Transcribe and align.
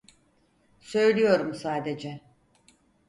Söylüyorum 0.79 1.53
sadece. 1.53 2.21